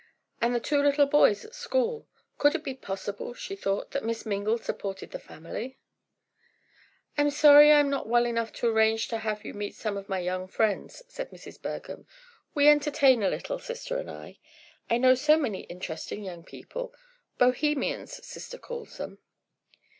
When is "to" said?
8.53-8.67, 9.09-9.19